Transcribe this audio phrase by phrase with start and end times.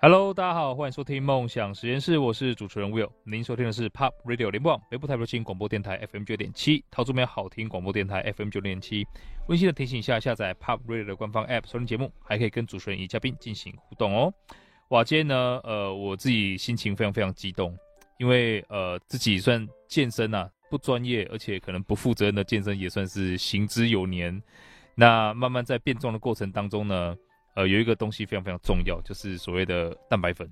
[0.00, 3.10] Hello，大家好，欢迎收听梦想实验室，我是主持人 Will。
[3.24, 9.04] 您收听的是 Pop Radio 联播网北部台北流行广播电台 FM 九点七，桃竹苗好听广播电台 FM 九点七。
[9.48, 14.32] 温馨的提醒一下，下载 Pop Radio 的官方 App 收听节目，还可以跟主持人与嘉宾进行互动哦。
[14.90, 17.76] 哇，今天呢，呃，我自己心情非常非常激动，
[18.20, 24.40] 因为呃，自己算健身啊，不专业，而且可能不负责任的健身，也算是行之有年。
[24.94, 27.16] 那慢慢在变壮的过程当中呢。
[27.58, 30.48] 呃，有一个东西非常非常重要，就是所谓的蛋白粉。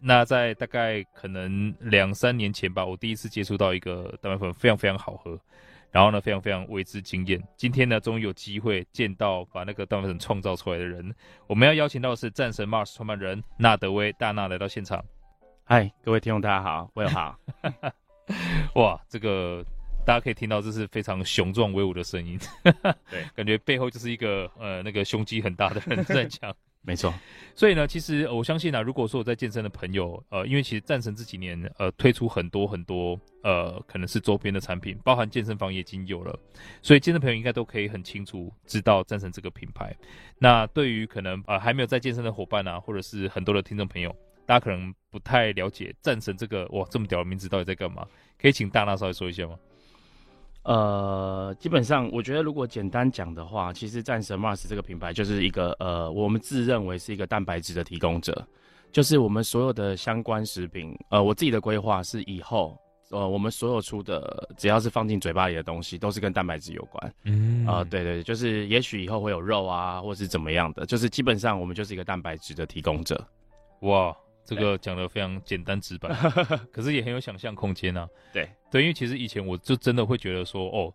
[0.00, 5.36] 那在大概可能两三年前吧，我第一次接触到一个蛋白粉，非常非常好喝，
[5.90, 7.42] 然后呢，非常非常为之惊艳。
[7.56, 11.12] 今天呢，终于有机会见到把那个蛋白粉创造出来的人。
[11.48, 15.04] 我们要邀请到的是战神 Mars 创办人纳德威大纳来到现场。
[15.64, 17.36] 嗨，各位听众大家好，我有好。
[18.76, 19.66] 哇，这个。
[20.06, 22.38] 大家可以听到这是非常雄壮威武的声音，
[23.10, 27.12] 对， 感觉背后就是一个呃那个胸肌很大的人在讲，没错。
[27.56, 36.38] 所以呢，其实我相信啊，如果说我在健身的朋友，呃，因为其实战神这几年呃推出很多很多呃可能是周边的产品，包含健身房也已经有了，
[36.82, 39.92] 所以健身朋友应该都可以很清楚知道战神这个品牌。
[40.38, 44.14] 那对于可能呃还没有在健身的伙伴啊，或者是很多的听众朋友，
[44.46, 48.06] 大家可能不太了解战神这个哇这么屌的名字到底在干嘛？
[48.40, 49.58] 可以请大娜稍微说一下吗？
[50.66, 58.44] 呃，基本上我觉得，如果简单讲的话，其实战神 Mars 这个品牌就是一个呃，我们自认为是一个蛋白质的提供者，
[58.90, 62.76] 就是我们所有的相关食品，呃，我自己的规划是以后，
[63.10, 67.14] 呃，我们所有出的只要是放进嘴巴里的东西，都是跟蛋白质有关。
[67.22, 73.24] 嗯，啊、呃，对，对对，就是也许以后会有肉啊，或是怎么样的，就是基本上我们就是一个蛋白质的提供者。
[73.82, 74.16] 哇。
[74.48, 76.08] 这个讲的非常简单直白，
[76.70, 78.08] 可是也很有想象空间啊。
[78.32, 80.92] 对对，因为其实以前我就真的会觉得说，哦，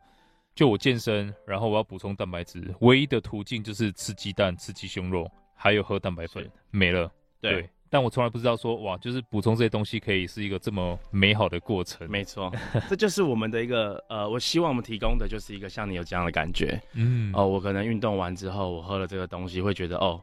[0.53, 7.09] 就我健身，然后我要补充蛋白质，唯一的途径就是吃鸡蛋、吃鸡胸肉，还有喝蛋白粉，没了。
[7.39, 12.07] 对，对，但我从来不知道说，哇，就是补充这些东西可以是一个这么美好的过程。
[12.09, 12.51] 没错，
[12.89, 16.79] 这就是我们的一个呃，我希望我们提供的就是一个像你有这样的感觉。
[16.93, 20.21] 嗯，哦，我可能运动完之后，我喝了这个东西，会觉得哦，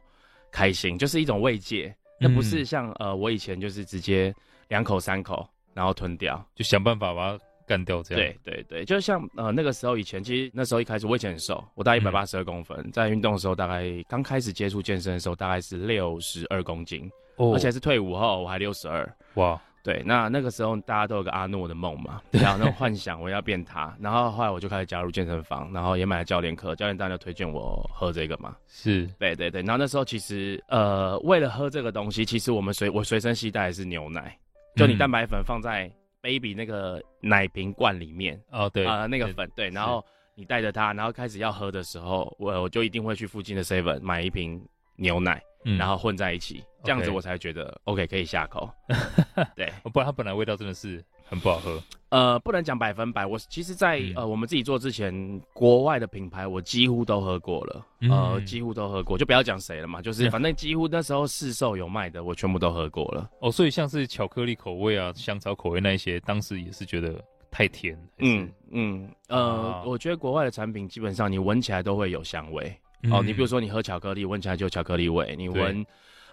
[0.51, 1.93] 开心，就是一种慰藉。
[2.21, 4.33] 那不是像呃，我以前就是直接
[4.67, 8.35] 两口三口，然后吞掉，就想办法把它干掉这样。
[8.43, 19.07] 对对对，就像呃那个时候以前，其实那时候一开始我以前很瘦，我大概一百八十二公分，嗯、在运动的时候大概刚开始接触健身的时候大概是六十二公斤，哦、而且是退伍后我还六十二。
[19.35, 19.59] 哇。
[19.81, 28.53] 对，那那个时候大家都有个阿诺的梦嘛， 然后那种幻想我要变他，然后后来我就开始加入健身房，然后也买了教练课，教练当然就推荐我喝这个嘛。
[28.67, 34.37] 是，对对对，然后那时候其实呃为了喝这个东西，其实我们随我随身携带的是牛奶，
[34.75, 35.91] 就你蛋白粉放在
[36.21, 40.03] baby 那个奶瓶罐里面哦，对啊、呃、那个粉对，然后
[40.35, 44.61] 你带着它，然后开始要喝的时候，我我就一定会去附近的 seven 买一瓶
[44.95, 45.41] 牛奶。
[45.65, 48.71] 嗯，然后混在一起，这样子我才觉得 OK 可以下口。
[49.57, 51.81] 对，不然它本来味道真的是很不好喝。
[52.09, 55.13] 呃，不能讲百分百，我其实在，在、嗯、呃我们自己做之前，
[55.53, 63.29] 国外的品牌我几乎都喝过了，嗯、呃，几乎都喝过，就不要讲谁了嘛，就是反正几乎那时候市售有卖的，我全部都喝过了。
[63.41, 67.95] 哦，所以像是巧克力口味啊、香草口味那一些，当时也是觉得太甜。
[68.17, 72.75] 嗯嗯，呃，啊、我觉得国外的产品基本上你闻起来都会有香味。
[73.11, 75.87] 哦，你比如说你喝巧克力，闻起来就巧克力味；你闻，对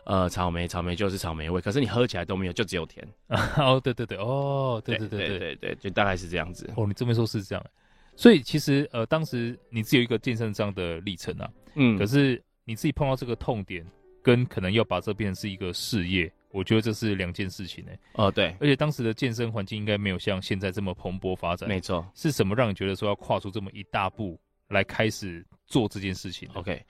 [0.06, 1.60] 呃，草莓，草莓就是草莓味。
[1.60, 3.06] 可是你喝起来都没有，就只有甜。
[3.58, 6.70] 哦，对对对，哦，对对对对对对对，就大概是这样子。
[6.76, 7.66] 哦，你这么说是这样。
[8.14, 13.84] 所以其实呃，当时你只有一个健身这样的历程啊，嗯，可是你自己碰到这个痛点，
[14.22, 17.90] 跟可能要把这变成是一个事业，我觉得这是两件事情呢。
[18.12, 21.68] 哦，对，而且当时的健身环境应该没有像现在这么蓬勃发展。
[21.68, 24.38] 没错，是什么让你觉得说要跨出这么一大步
[24.68, 25.44] 来开始？
[25.68, 26.80] 做这件事情，OK，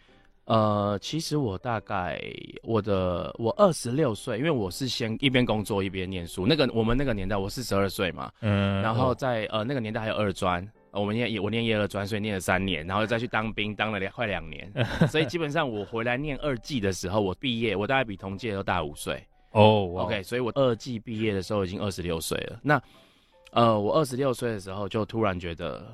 [0.47, 2.23] 呃，其实我大概
[2.63, 6.47] 我的我二十六岁，因为我是先一边工作一边念书。
[6.47, 14.73] 那个我们那个年代我四十二岁嘛，嗯，然后在呃那个年代还有二专，我们念我念一二专，所以念了三年，然后再去当兵，当了两快两年，
[15.11, 19.21] 所以基本上我回来念二技的时候，我毕业我大概比同届都大五岁
[19.51, 22.61] 哦，OK，所以我二技毕业的时候已经二十六岁了。
[22.63, 22.81] 那
[23.51, 25.93] 呃我二十六岁的时候就突然觉得。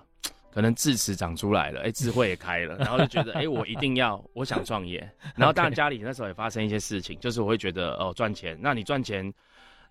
[0.53, 4.99] 可能智齿长出来了，哎、欸，智慧也开了， 然后就觉得，哎、欸，我一定要，我想创业。
[5.35, 9.33] 然后当然家里那时候也发生一些事情，就是我会觉得，哦，赚钱，那你赚钱，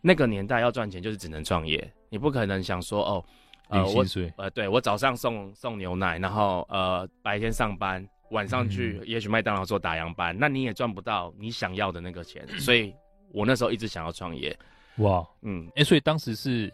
[0.01, 3.25] 那个年代要赚钱就是只能创业，你不可能想说，哦，
[3.69, 4.05] 呃，我，
[4.37, 12.47] 呃，对我早上送送牛奶，然后呃白天上班，晚上去，也许麦当劳做打烊班，嗯、那你也赚不到你想要的那个钱。
[12.59, 12.93] 所以
[13.33, 14.57] 我那时候一直想要创业。
[14.97, 16.71] 哇，嗯，哎、欸，所以当时是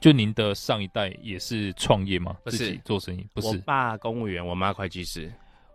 [0.00, 2.34] 就您的上一代也是创业吗？
[2.42, 3.48] 不是，自己做生意，不是。
[3.48, 5.30] 我爸公务员，我妈会计师。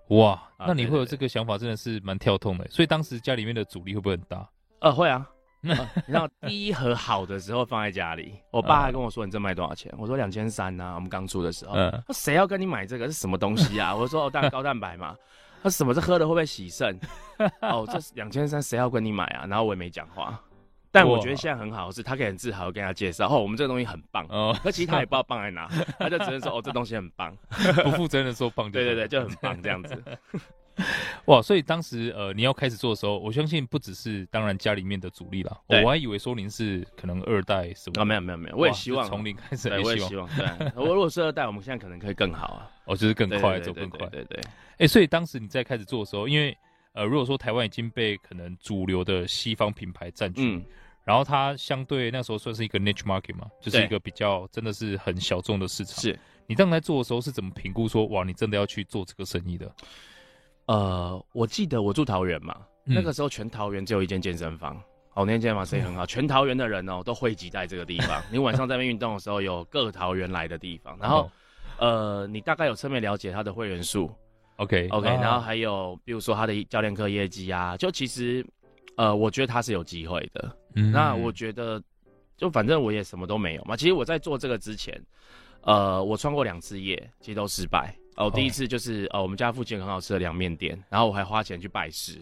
[0.10, 2.68] 哇，那你会有这个想法，真的是蛮跳痛的。
[2.70, 4.50] 所以当时家里面的阻力会不会很大？
[4.80, 5.28] 呃，会啊。
[5.66, 13.94] 呃、你知道第一盒好的时候放在家里， 我爸还跟我说：“你这卖多少钱？”我说：“两千三呐。”我们刚出的时候，嗯，谁要跟你买这个是什么东西啊？
[13.98, 15.16] 我说：“哦，蛋高蛋白嘛。”
[15.64, 15.92] 他什么？
[15.92, 16.96] 是喝的会不会洗肾？
[17.62, 19.48] 哦，这两千三，谁要跟你买啊？
[19.50, 20.40] 然后我也没讲话。
[20.96, 25.68] 但我觉得现在很好，是他可以很自豪跟他介绍：“哦，我们这个东西很棒。”哦，可其实他也不知道 棒在哪，
[26.00, 27.36] 他就只能说：“哦，这东西很棒。
[27.84, 30.02] ”不负责任的说棒，对对对，就很棒这样子。
[31.26, 38.02] 哇，所以当时呃，你要开始做的时候，我相信不只是当然家里面的阻力啦，我还以为说您是可能二代什么？
[38.02, 40.28] 啊，没有没有没有，我也希望从零开始，我也希望。
[40.36, 40.46] 对，
[40.76, 44.44] 我如果是二代，我们现在可能可以更好啊，哦，就是更快，走更快，对对对。
[44.80, 46.56] 哎，所以当时你在开始做的时候，因为
[46.92, 50.62] 呃，如果说台湾已经被可能主流的西方品牌占据，
[51.06, 56.02] 然后它相对那时候算是一个 niche market 嘛，就是一个比较真的是很小众的市场。
[56.02, 56.20] 是。
[56.48, 59.72] 你当时在做的时候是怎么评估说，哇，你真的要去做这个生意的？
[60.68, 62.56] 呃，我记得我住桃园嘛，
[62.86, 64.76] 嗯、那个时候全桃园只有一间健身房，
[65.16, 68.22] 哦，那间健身房生意很好，全桃园的人哦都汇集在这个地方。
[68.32, 70.96] 你晚上在那边运动的时候，有各桃园来的地方。
[71.00, 71.32] 然后，
[71.80, 74.12] 哦、呃，你大概有侧面了解他的会员数
[74.58, 74.88] ，OK。
[74.90, 78.46] OK，然后还有比如说他的教练课业绩啊，就其实，
[78.98, 80.58] 呃，我觉得他是有机会的。
[80.76, 81.82] 嗯、那我觉得，
[82.38, 83.76] 就反正我也什么都没有嘛。
[83.76, 85.00] 其实我在做这个之前，
[85.62, 87.96] 呃，我创过两次业，其实都失败。
[88.18, 92.20] 哦，第一次就是呃，我们家附近很好吃的凉面店，然后我还花钱去拜师，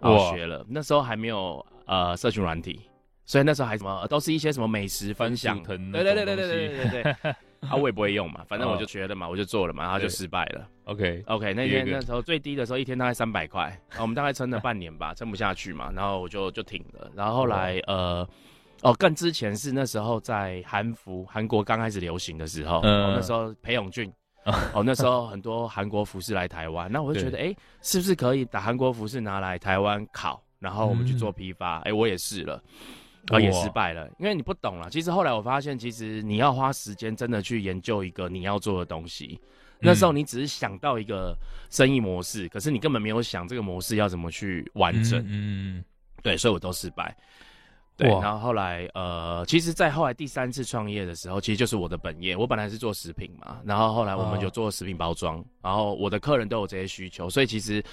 [0.00, 0.66] 我学了。
[0.68, 2.80] 那时候还没有呃社群软体，
[3.24, 7.34] 所以那时候还什么都是一些什么美食分享，对对对对对对对对对。
[7.68, 10.68] 啊，我也不会用嘛，反正我就学了嘛，我就做了嘛，然后就失败了。
[10.84, 17.10] OK OK，那天那时候最低的时候一天大概三百块，我们大概撑了半年吧， 撑不下去嘛，然后我就就停了。
[17.14, 18.28] 然后后来呃，
[18.82, 24.12] 哦，更之前是那时候在韩服韩国刚开始流行的时候，那时候裴勇俊。
[24.74, 31.76] 哦，那时候很多韩国服饰来台湾，那我就觉得，哎、欸，是不是可以把韩国服饰拿来台湾烤，然后我们去做批发？
[31.82, 32.60] 哎、嗯欸，我也试了，
[33.28, 34.90] 啊，也失败了，因为你不懂了。
[34.90, 39.40] 其实后来我发现，其实你要花时间真的去研究一个你要做的东西。
[39.84, 41.36] 那时候你只是想到一个
[41.68, 45.20] 生意模式，可是你根本没有想这个模式要怎么去完整。
[45.22, 45.84] 嗯，嗯
[46.22, 47.16] 对，所以我都失败。
[47.96, 52.34] 对，然后后来呃，其实，在后来第三次创业的时候，其实就是我的本业。
[52.34, 57.84] 我本来是做食品嘛，然后后来我们就做食品包装，哦、然后我的客人都有这些需求，所以其实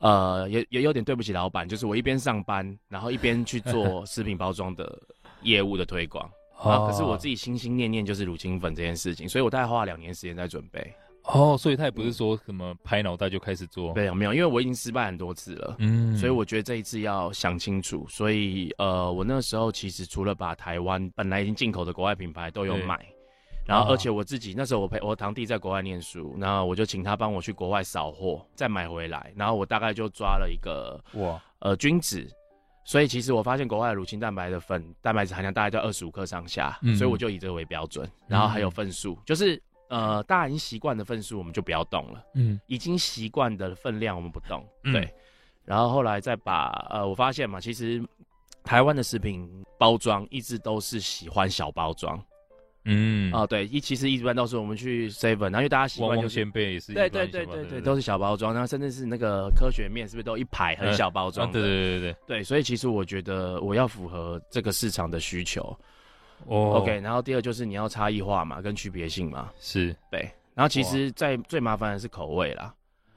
[0.00, 4.98] 呃，也也有点对不起老板，就是我一边上班，然后一边去做食品包装的
[5.42, 6.28] 业务的推广。
[6.56, 10.92] 啊、哦，可是我自己心心念念就是乳清粉这件事情，所以我大概花了两年时间在准备。
[11.24, 18.06] 哦，所以他也不是说什么拍脑袋就开始做，没有没有，因为我已经失败很多次了，嗯，所以我觉得这一次要想清楚。
[18.08, 23.06] 所以呃，我那时候其实除了把台湾本来已经进口的国外品牌都有买，对
[23.70, 32.28] 然后而且我自己、哦、那时候我陪我堂弟在国外念书，然后我就请他帮我去国外扫货，再买回来，然后我大概就抓了一个哇呃均值，
[32.84, 39.62] 所以其实我发现国外的乳清蛋白的粉蛋白质含量大概在二十五克上下，嗯、所以我就以这个为标准，然后还有份数，嗯、就是。
[39.90, 42.24] 呃，大家已经习惯的份数，我们就不要动了。
[42.36, 44.64] 嗯，已经习惯的分量，我们不动。
[44.84, 45.12] 嗯、对，
[45.64, 48.00] 然后后来再把呃，我发现嘛，其实
[48.62, 52.16] 台湾的食品包装一直都是喜欢小包装。
[52.84, 61.52] 嗯，啊、呃，对，一其实一般都是我们去 seven，然后因为大家习惯就是仙贝也是，对对对对对，都是小包装，然后甚至是那个科学面，是不是都一排很小包装、嗯啊？
[61.52, 65.62] 对对对对对，对，所以其实我觉得我要符合这个市场的需求。
[66.46, 70.20] 哦、oh.，OK，然后第二就是你要差异化嘛，跟区别性嘛，是对。
[70.54, 72.74] 然后其实，在最麻烦的是口味啦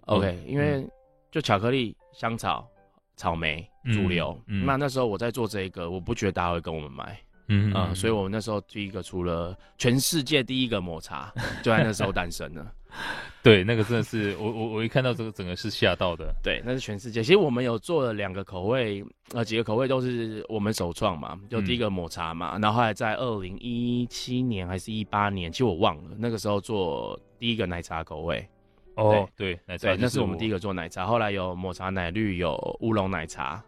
[0.08, 0.86] ，OK，、嗯、因为
[1.32, 2.70] 就巧克力、香草、
[3.16, 7.18] 草莓主流，那那时候我在做这个，我不觉得大家会跟我们买，
[7.54, 11.32] 嗯啊、呃，所以我们那时候第一个出了全世界第一个抹茶，
[11.62, 12.72] 就在那时候诞生了。
[13.42, 16.34] 对，那个真的是我我我一看到这个整个是吓到的。
[16.44, 17.24] 对，那是全世界。
[17.24, 21.38] 其实我们有做了两个口味，呃，几个口味都是我们首创嘛。
[21.50, 28.48] 就第一个抹茶嘛，嗯、然后后来在二零一七年还是一八年，其实我忘了那个时候做第一个奶茶口味。
[28.96, 31.08] 哦，对，奶茶，对，那是我们第一个做奶茶。
[31.08, 33.62] 后来有抹茶奶绿，有乌龙奶茶。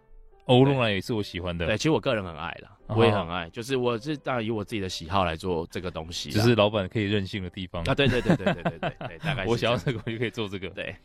[0.47, 1.65] 乌龙兰也是我喜欢的。
[1.65, 2.71] 对，其实我个人很爱啦。
[2.87, 7.95] 我也很爱，就是我是当然以我自己的喜好来做这个东西，只是老板可以任性的地方啊！
[7.95, 10.69] 对对对对对对对对，大概 我想要这个我就可以做这个。
[10.69, 10.95] 对，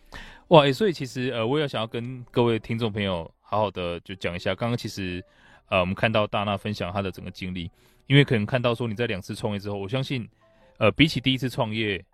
[0.48, 5.24] 哇、欸，所以其实呃，我也想要跟各位听众朋友好好的就讲一下，刚刚其实
[5.70, 7.70] 呃，我们看到大娜分享她的整个经历，
[8.06, 10.28] 因为可能看到说你在两次创业之后，我相信
[10.76, 12.04] 呃，比起第一次创业，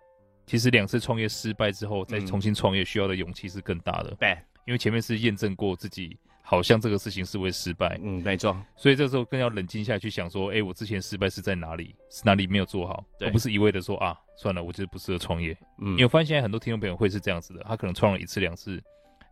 [0.45, 4.15] 其实两次创业失败之后再重新创业需要的勇气是更大的。
[4.17, 4.29] 对，
[4.65, 6.17] 因为前面是验证过自己
[6.49, 8.55] 好像这个事情是会失败，嗯，没错。
[8.77, 11.93] 所以这时候更要冷静下来去想说，哎，我之前失败是在哪里？
[12.09, 13.03] 是哪里没有做好？
[13.19, 15.51] 而不是一味的说啊，算了，我就是不适合创业。
[15.79, 18.81] 嗯，因为我发现现在很多听众朋友会是这样子的，他可能创了一次两次。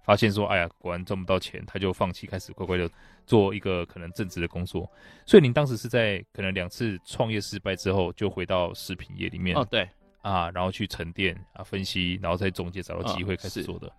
[0.03, 2.87] 发现说，哎呀，果然赚不到钱，他就放弃，开始乖乖的
[3.25, 4.87] 做一个可能正职的工作。
[5.25, 9.57] 所以您当时是在可能两次创业失败之后，就回到食品业里面。
[9.57, 9.89] 哦，对，
[10.21, 13.87] 啊，然后去沉淀啊，分析，然后再总结，找到机会开始做的。
[13.87, 13.93] 哦，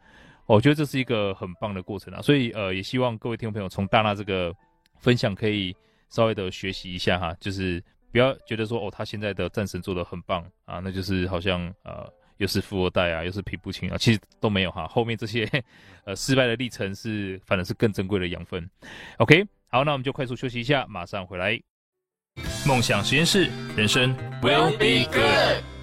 [0.47, 2.23] 我觉得这是一个很棒的过程啊。
[2.23, 4.55] 所以呃，也希望各位听众朋友从大娜这个
[4.99, 5.75] 分享可以
[6.09, 12.11] 稍微的学习一下哈，就是不要觉得说哦，他现在的战神做的很棒啊，那就是好像呃。
[12.39, 14.87] 又是富二代啊，又是平步青啊，其实都没有哈。
[14.87, 15.51] 后面这些
[16.05, 18.69] 呃失败的历程是，反而是更珍贵的养分。
[19.17, 21.59] OK，好，那我们就快速休息一下，马上回来。
[22.67, 25.76] 梦想实验室，人生 will be good。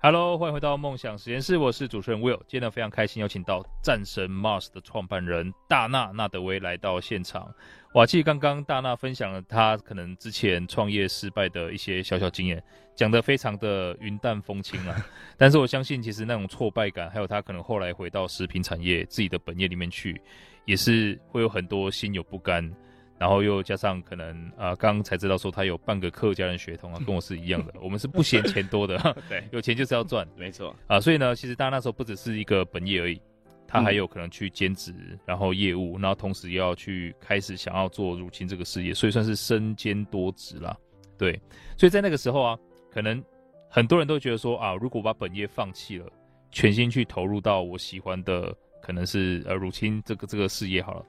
[0.00, 2.38] Hello，欢迎回到梦想实验室，我是主持人 Will。
[2.46, 7.52] 今天呢，非常开心邀请到战神 Mars 的创办人大纳纳德威来到现场。
[7.94, 12.62] 哇，其实刚刚大纳分享了他可能之前创业失败的一些小小经验，
[12.94, 14.94] 讲得非常的云淡风轻啊。
[15.36, 20.22] 但是我相信，其实那种挫败感，还有他可能后来回到食品产业自己的本业里面去，
[20.64, 22.72] 也是会有很多心有不甘。
[23.18, 27.74] 然后又加上可能啊，刚刚才知道说他有半个客家人血统啊， 跟我是一样的。
[27.80, 28.96] 我们是不嫌钱多的，
[29.28, 31.00] 对， 有钱就是要赚，没错啊。
[31.00, 33.20] 所以呢，其实大家那时候不只是一个本业而已，
[33.66, 34.94] 他还有可能去兼职，
[35.26, 40.76] 然后业务，然后同时要去开始想要做乳清这个事业，所以算是身兼多职啦。
[41.16, 41.32] 对，
[41.76, 42.58] 所以在那个时候啊，
[42.90, 43.20] 可能
[43.68, 46.06] 很多人都觉得说啊，如果我把本业放弃了，
[46.52, 51.04] 全心去投入到我喜欢的，可能是呃乳清这个这个事业好了，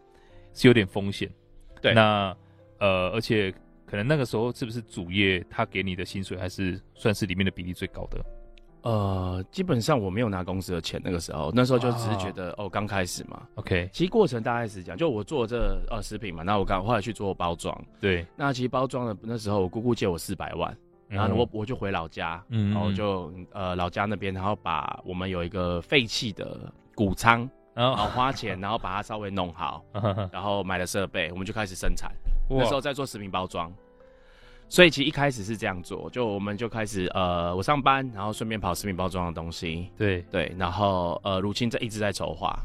[0.53, 1.29] 是有点风险。
[1.81, 2.35] 对，那
[2.79, 3.53] 呃，而且
[3.85, 8.23] 可能那个时候是不是主业他给你的薪水还是算是里面的比例最高的？
[8.81, 13.45] 呃，基本上我没有拿公司的钱，那个时候，那时候就只是觉得哦，刚开始嘛。
[13.55, 17.77] OK，其实过程大概是这样，就我做这呃食品嘛，那我刚后来去做包装。
[17.99, 20.73] 对，那其实包装的那时候，我姑姑借我四百万，
[21.09, 27.49] 然后我我就回老家，嗯，然后就呃老家那边，然后把我们有一个废弃的谷仓。
[27.87, 29.83] 然后花钱，然后把它稍微弄好，
[30.31, 32.11] 然后买了设备，我们就开始生产。
[32.49, 33.71] 那时候在做食品包装，
[34.67, 39.89] 所以其实一开始是这样做，就我们就开始呃，我上班，然后顺便跑食品包装的东西。
[39.97, 42.57] 对对，然后呃，如青在一直在筹划。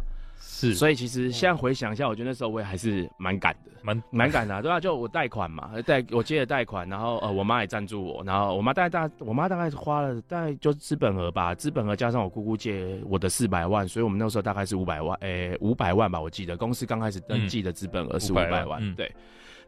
[0.57, 4.79] 是，所以其实现在回想一下，我觉得那时候我也还是蛮赶的，蛮蛮赶的，对啊？
[4.79, 19.13] 就我贷款嘛，贷我借了贷款，然后呃，我妈也赞助我，然后我妈大概大，我妈大概花了大概就资本额吧，资本额加上我姑姑借我的四百万，所以我们那时候大概是五百万，诶，五百万吧，我记得公司刚开始登记的资本额是五百万，嗯，对，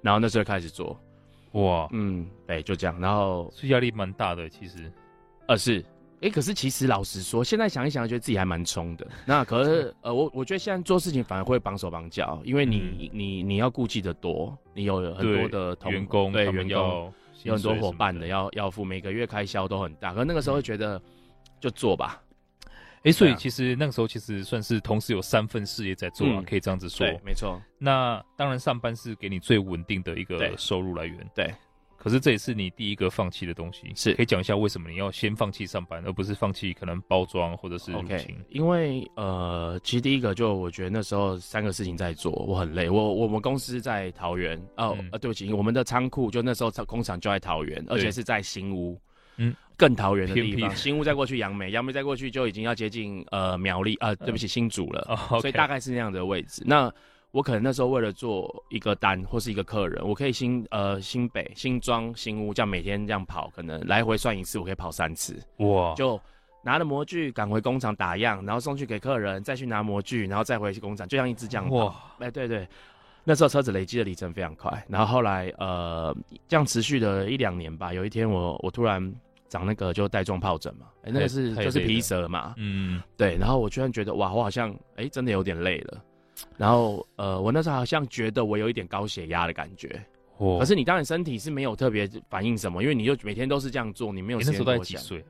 [0.03, 0.97] 然后那时候开始做，
[1.53, 4.91] 哇，嗯，对，就这样，然后是压力蛮大的，其实，
[5.49, 5.85] 呃，是。
[6.23, 9.07] 哎、欸，可是其实老实说，现在想一想，觉得自己还蛮冲的。
[9.27, 20.15] 那可是，呃，我我觉得现在做事情反而会绑手绑脚，因为你、嗯、你你要顾忌的多，你有很多的同员工，对员工有很多伙伴的要要付，每个月开销都很大。
[20.15, 21.01] 可是那个时候会觉得，
[21.61, 22.23] 就做吧。
[23.03, 27.07] 哎、所以其实那个时候其实算是同时有三份事业在做啊，嗯、可以这样子说。
[27.07, 27.61] 对，没错。
[27.79, 31.17] 那当然，上班是给你最稳定的一个收入来源。
[31.35, 31.45] 对。
[31.45, 31.55] 对
[32.07, 37.91] 可是这也是你第一个放弃的东西，是可以讲一下为什么你要先放弃上班，而不是放弃可能包装或者是
[38.49, 42.89] 因为呃，其实第一个就我觉得那时候三个事情在做，我很累。
[42.89, 48.97] 我我们公司在桃园哦，呃、嗯，对不起，我们的仓库就那时候工厂就在桃园，而且是在新屋，
[49.39, 50.61] 嗯，更桃园的地方。
[50.61, 55.19] 偏新屋再过去杨梅，杨梅再过去就已经要接近呃苗栗，呃，对不起，新竹了。
[55.41, 56.63] 所以大概是那样的位置。
[56.65, 56.89] 那
[57.37, 65.37] 我可能那时候为了做一个单或是一个客人，我可以新呃新北新庄新屋这样每天这样跑，可能来回算一次，我可以跑三次。
[65.59, 65.93] 哇！
[65.95, 66.19] 就
[66.65, 71.77] 拿了模具赶回工厂打样，然后送去给客人，再去拿模具，然后再回去工厂，就像一只这样跑。
[71.85, 71.95] 哇！
[72.21, 72.67] 哎，对对，
[73.23, 74.83] 那时候车子累积的里程非常快。
[74.89, 76.17] 然后后来呃
[76.49, 77.93] 这样持续的一两年吧。
[77.93, 79.15] 有一天我我突然
[79.51, 83.37] 长那个就带状疱疹嘛，哎那个是就是皮蛇嘛，嗯对。
[83.37, 86.03] 然后我居然觉得哇，我好像哎真的有点累了。
[86.57, 90.01] 然后，呃，我那时候好像觉得我有一点高血压的感觉，
[90.39, 94.79] 哦，可是你当然身体是没有特别反应什么，因为你就每天都是这样做，你没有时间多想。
[94.79, 95.25] 那时候几岁？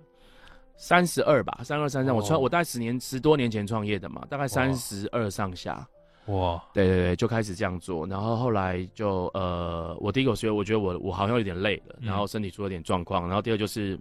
[0.77, 2.15] 三十二吧，三二三三。
[2.15, 5.87] 我创，我大概十年十多年前创业的嘛，大概三十二上下。
[6.27, 8.07] 哇，对对对，就开始这样做。
[8.07, 13.27] 然后后来就，呃，我第一个觉得，我觉得我我好像有点累了，然后身体出了点状况。
[13.29, 13.99] 然后第二就是，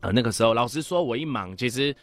[0.00, 1.94] 呃，那个时候老实说，我一忙，其实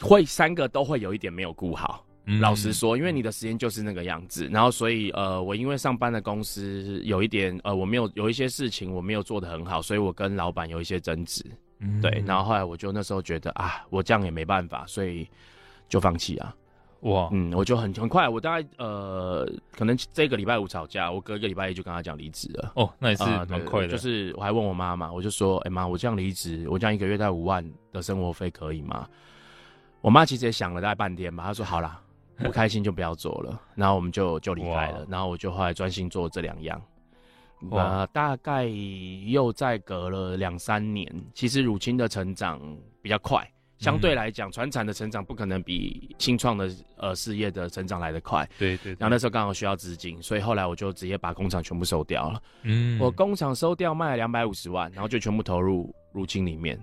[0.00, 2.06] 会三个都会有一点没有顾好。
[2.38, 11.44] 老实说，因为你的时间就是那个样子，然后所以呃，我因为上班的公司有一点呃，我没有有一些事情我没有做得很好，所以我跟老板有一些争执。
[11.78, 12.22] 嗯，对。
[12.26, 15.26] 然后后来我就那时候觉得啊，我这样也没办法，所以
[15.88, 16.54] 就放弃啊。
[17.00, 22.72] 哇，嗯，我就很很快，我大概呃，可能这个礼拜五吵架，我隔一个礼拜一就跟他讲离职了。
[22.76, 23.88] 哦，那也是蛮快的。
[23.88, 29.08] 就是我还问我妈妈，我就说，哎、欸、妈，我这样离职，我这样一个月带五万的生活费可以吗？
[30.02, 31.98] 我妈其实也想了大概半天吧，她说好啦，
[32.42, 33.60] 不开心就不要做了。
[33.74, 36.80] 然后我们就就离开了，然后我就后来专心做这两样。
[37.70, 42.60] 呃，大概又再隔了两三年，其实乳清的成长
[43.02, 43.46] 比较快。
[43.76, 48.46] 相对来讲，传产的成长不可能比新创的呃事业的成长来得快。
[48.58, 48.96] 对，对对。
[48.98, 52.42] 然后那时候刚好需要资金，所以后来我就直接把工厂全部收掉了。
[52.62, 52.98] 嗯。
[53.00, 56.78] 我工厂收掉卖了两百五十万，然后就全部投入乳清里面。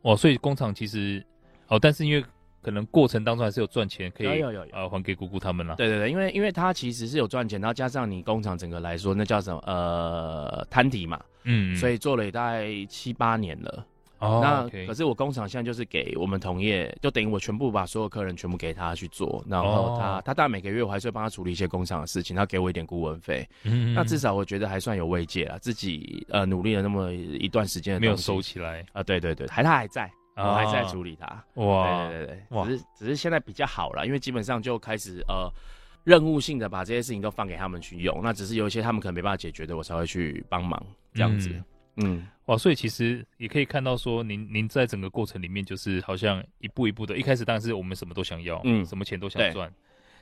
[0.00, 1.22] 哦，所以工厂其实
[1.68, 2.24] 哦，但是因为
[2.62, 5.74] 可能过程当中还是有赚钱，可以有有有呃还给姑姑他们了。
[5.76, 11.20] 对对对，因为因为他其实是有赚钱，然后加上你工厂整个来说，那叫什么呃摊底嘛。
[11.44, 11.76] 嗯。
[11.76, 13.86] 所以做了也大概七八年了。
[14.18, 35.50] 哦，那可是我工厂现在就是给我们同业，就等于我全部把所有客人全部给他去做，然后他、哦、他大概每个月我还是会帮他处理一些工厂的事情，他给我一点顾问费，嗯，那至少我觉得还算有慰藉了，自己呃努力了那么一段时间，没有收起来啊，对对对，还他还在，哦、我还在处理他，哇，对对对对，只是只是现在比较好了，因为基本上就开始呃
[36.04, 40.82] 任务性的把这些事情都放给他们去用，那只是有一些他们可能没办法解决的，我才会去帮忙
[41.14, 41.50] 这样子。
[41.50, 41.64] 嗯
[41.96, 49.70] 嗯，哇，所以其实也可以看到说，您您在整个过程里面，就是好像一步一步的，一开始当然是我们什么都想要，嗯，什么钱都想赚，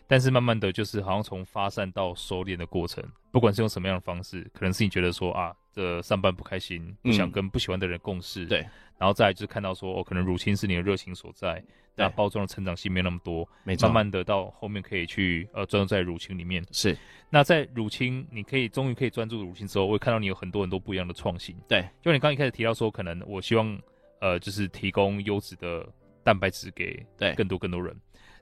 [0.09, 8.67] 但是慢慢的就是好像从发散到收敛的过程，不管是用什么样的方式，可能是你觉得说啊，这上班不开心，不想跟不喜欢的人共事，对。
[9.01, 11.65] 然后再来就是看到说，哦，可能乳清是你的热情所在，
[11.97, 13.89] 那包装的成长性没那么多，没错。
[13.89, 16.63] 慢慢的到后面可以去呃专注在乳清里面。
[16.71, 16.95] 是，
[17.31, 21.57] 那在乳清，你可以终于可以专注乳清之后，我会看到你有很多很多不一样的创新。
[21.67, 23.81] 对，就你刚一开始提到说，可能我希望
[24.21, 25.89] 呃就是提供优质的
[26.23, 27.97] 蛋白质给对更多更多人，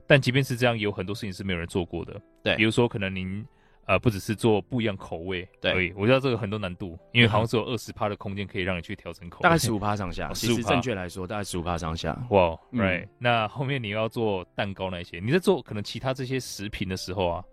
[0.05, 2.21] 但即便是这样，也有很多事情是没有人做过的。
[2.43, 3.45] 对，比如说可能您。
[3.89, 10.31] 呃，不只是做不一样口味，对，我知道这个很多难度，因为好像只有二十趴的空间可以让你去调整口味，大概十五趴上下。
[10.31, 12.15] 其实正确来说，大概十五趴上下。
[12.29, 17.43] 哇，right，那后面你要做蛋糕那些，你在做可能其他这些食品的时候啊，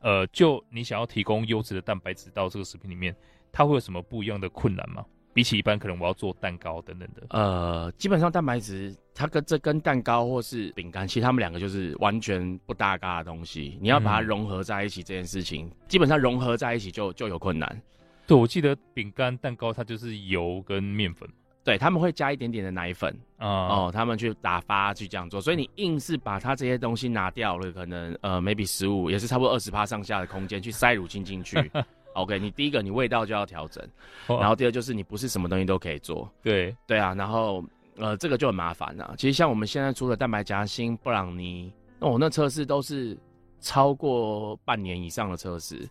[0.00, 3.14] 呃，就你想要提供优质的蛋白质到这个食品里面，
[3.52, 5.04] 它会有什么不一样的困难吗？
[5.32, 13.78] 比起一般可能我要做蛋糕等等的，呃，基本上蛋白质它跟这跟蛋糕或是饼干，其实它们两个就是完全不搭嘎的东西。
[13.80, 17.80] 你要把它融合在一起这件事情，嗯、基本上融合在一起就就有困难。
[18.26, 21.28] 对，我记得饼干、蛋糕它就是油跟面粉，
[21.62, 25.40] 对，他们会加一点点的奶粉啊，嗯、哦，他们去打发去这样做。
[25.40, 31.70] 所以你硬是把它这些东西拿掉了，可能呃，maybe 十五也是差不多二十趴上下的空间去塞乳清进去。
[32.14, 33.84] OK，你第一个你味道就要调整，
[34.28, 37.64] 然后第二就是你不是什么东西都可以做，对对啊，然后
[37.96, 39.14] 呃这个就很麻烦了。
[39.16, 43.16] 其实像我们现在出的蛋白夹心布朗尼，那我那测试都是
[43.60, 45.88] 超过半年以上的测试，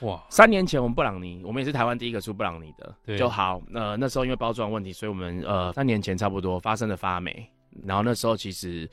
[0.00, 0.22] 哇！
[0.28, 3.62] 三年前我们布朗尼，我们也是台湾第一个出布朗尼的，对就好。
[3.72, 7.48] 呃那时候因为包装问题，所以我们呃三年前差不多发生了发霉，
[7.84, 8.88] 然后那时候其实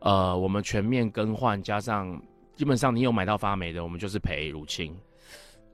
[0.00, 2.20] 呃我们全面更换，加上
[2.54, 4.96] 基本上你有买到发霉的，我们就是赔乳清。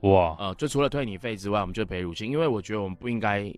[0.01, 3.51] 哇，呃，就除了退你费之外，我们就赔乳清，因为我觉得我们不应该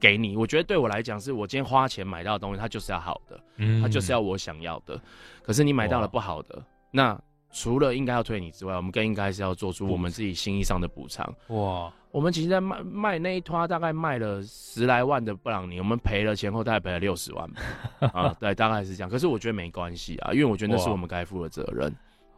[0.00, 0.36] 给你。
[0.36, 5.00] 我觉得对我来讲，是我今天花钱买到的东西，它就是要好的，嗯，它就是要我想要的。
[5.42, 11.26] 可是你买到了不好的，那除了应该要退你之外，我们更应该是要做出我们自己心意上的补偿。
[11.48, 17.60] 哇，我们其实在卖卖那一拖大概卖了十来万的布朗尼，我们赔了前后大概赔了六十万吧。
[18.12, 19.08] 啊，对，大概是这样。
[19.10, 21.94] 可是我觉得没关系啊，因为我觉得那是我们该负的责任。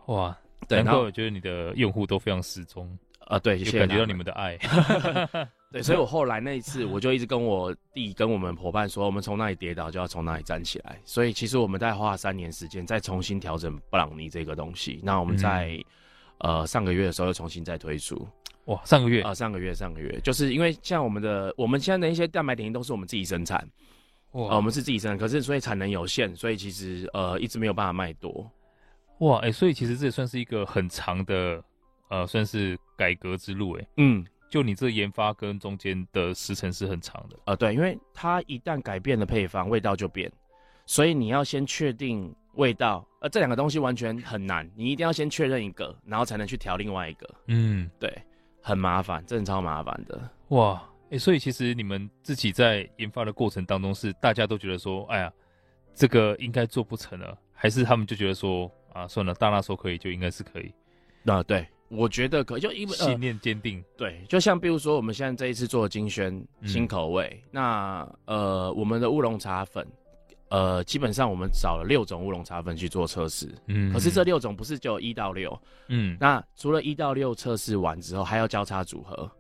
[0.07, 0.37] 哇，
[0.69, 2.89] 对，然后我觉得你的用户都非常失踪。
[3.27, 4.57] 啊，对，感觉到你们的爱。
[5.73, 11.01] 对，所以 我后来那一次，我就一直跟我弟、跟我们伙伴说，我们从那里跌倒就要从那里站起来。
[11.05, 15.01] 所以其实我们在花了三年时间，再重新调整布朗尼这个东西。
[15.03, 15.79] 那我们在、
[16.39, 18.27] 嗯、呃上个月的时候又重新再推出。
[18.67, 23.59] 哇，上个月啊、呃，上个月，上个月，就是因为像我们的，我们现在的一些蛋白点心都是我们自己生产。
[24.33, 28.51] 哇、呃，我们是自己生产，可是所以产能有限，所以其实呃一直没有办法卖多。
[29.21, 31.63] 哇，哎、欸，所以其实这也算是一个很长的。
[32.11, 33.87] 呃，算是改革之路哎。
[33.99, 37.39] 嗯，就你这研发跟中间的时程是很长的。
[37.47, 40.31] 呃，对，因为它一旦改变了配方，味道就变，
[40.85, 43.07] 所以你要先确定味道。
[43.21, 47.35] 呃，这两个东西完全很难，你一定要先确认一个，然后才能去调另外一个。
[47.47, 48.13] 嗯，对，
[48.61, 50.21] 很麻烦，真的超麻烦的。
[50.49, 55.33] 哇，哎、欸，所以其实你们自己在研发的过程当中，是大家都觉得说，哎呀，
[55.95, 60.75] 这个应该做不成了，还是他们就觉得说，啊，算了，大那说可以就应该是可以。
[61.23, 61.65] 那、呃、对。
[61.91, 69.87] 我觉得可就因为信念坚定，对，就像比如说我们现在这一次做的金萱新口味，嗯、那呃我们的乌龙茶粉。
[70.53, 79.31] 呃，基本上我们找了六种乌龙茶粉去做测试，嗯，可是这六种不是就一到六，嗯，那除了一到六测试完之后，还要交叉组合，哇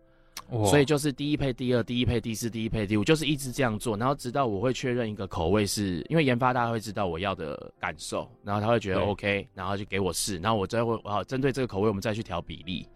[0.51, 12.87] 所以就是第一配第二，第一配第四，第一配第五，就是一直这样做，然后直到我会确认一个口味是，因为研发大家会知道我要的感受，然后他会觉得 OK，然后就给我试，然后我再会啊针对这个口味我们再去调比例，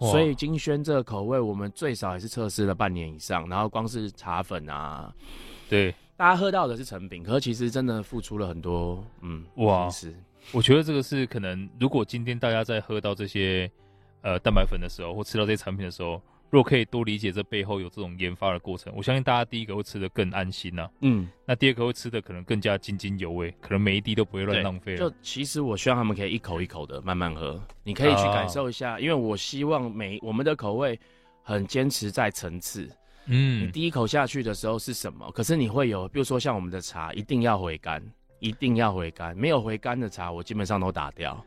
[0.00, 5.12] 所以金轩这个口味我们最少也是测试了半年以上，然后光是茶粉啊，
[5.68, 5.94] 对。
[6.14, 10.14] 大家喝到的是成品，可是其实真的付出了很多，嗯，哇，是，
[10.52, 13.68] 我觉得这个是可能，如果今天大家在喝到这些
[14.20, 24.94] 呃蛋白粉的时候，或吃到这些产品的时候，如果可以多理解这背后有这种研发的过程，我相信大家第一个会吃的更安心呐、啊，嗯，那第二个会吃的可能更加津津有味，可能每一滴都不会乱浪费。
[24.94, 31.00] 就其实我希望他们可以一口一口的慢慢喝，你可以去感受一下，哦、因为我希望每我们的口味
[31.42, 32.86] 很坚持在层次。
[33.24, 35.30] 嗯，你第一口下去的时候是什么？
[35.32, 38.04] 可是你会有，比如说像我们的茶，一定要回甘，
[38.40, 41.42] 一定要回甘，没有回甘的茶，我基本上都打掉。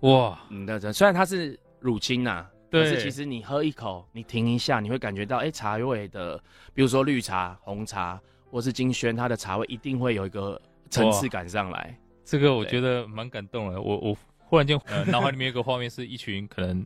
[0.00, 6.36] 哇，嗯，对对，虽然它是乳清呐，对，可是其实你喝一口，你停一下，你会感觉到，哎、欸，茶味的，
[6.74, 11.96] 比如说绿茶、红茶，或是金萱，它的茶味一定会有一个层次感上来。
[12.24, 13.80] 这个我觉得蛮感动的。
[13.80, 16.84] 我我忽然间呃，脑海里面有个画面，是一群可能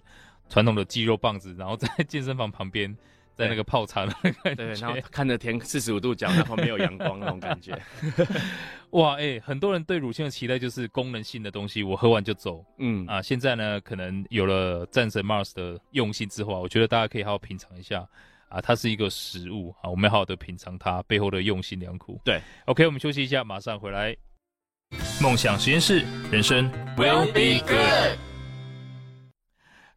[0.48, 2.94] 传统的肌肉棒子，然后在健身房旁边。
[3.36, 7.78] 在那个泡茶的那个感觉，对，然后看着天四十五度角，然后没有阳光那种感觉，
[8.90, 18.08] 哇，哎、欸，很多人对乳清的期待就是功能性的东西，我喝完就走，嗯啊，现在呢，可能有了战神 Mars 的用心之后啊，我觉得大家可以好好品尝一下
[18.48, 22.18] 啊，它是一个食物啊，我们要好好的品尝它背后的用心良苦。
[22.24, 24.16] 对，OK，我们休息一下，马上回来。
[25.20, 28.25] 梦想实验室，人生 will be good。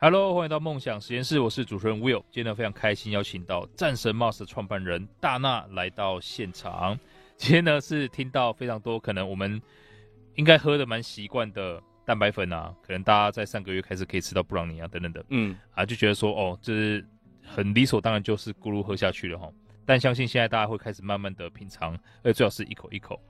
[0.01, 2.23] Hello，欢迎到梦想实验室，我是主持人 Will。
[2.31, 6.97] 今天呢，非常开心邀请到战神 Mars 的创办人大娜来到现场。
[7.35, 9.62] 今天呢是听到非常多可能我们
[10.35, 17.05] 应该喝的蛮习惯的蛋白粉啊，可能大家在上个月开始可以吃到布朗尼啊等等的，嗯啊就觉得说哦，这是
[17.43, 19.51] 很理所当然就是咕噜喝下去了哈。
[19.85, 23.21] 但相信现在大家会开始慢慢的品尝，而且最好是一口一口。